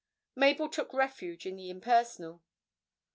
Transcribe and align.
Mabel 0.35 0.67
took 0.67 0.95
refuge 0.95 1.45
in 1.45 1.57
the 1.57 1.69
impersonal. 1.69 2.41